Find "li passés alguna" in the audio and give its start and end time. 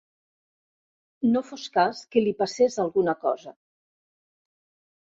2.27-3.17